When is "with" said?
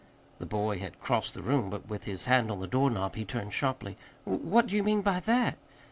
1.87-2.05